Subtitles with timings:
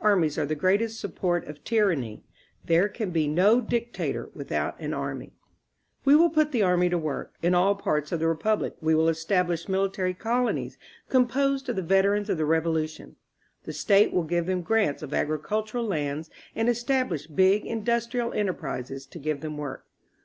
[0.00, 2.24] Armies are the greatest support of tyranny.
[2.64, 5.34] There can be no dictator with out an army.
[6.04, 7.34] "We will put the army to work.
[7.42, 10.78] In all parts of the Republic we will establish military colonies
[11.08, 13.14] com posed of the veterans of the Revolution.
[13.66, 19.06] The State will give them grants of agricultural lands and estab lish big industrial enterprises
[19.06, 19.86] to give them work.